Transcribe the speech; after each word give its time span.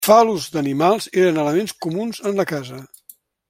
Els 0.03 0.09
fal·lus 0.11 0.45
d'animals 0.53 1.07
eren 1.25 1.37
elements 1.43 1.77
comuns 1.87 2.23
en 2.31 2.43
la 2.43 2.49
casa. 2.57 2.81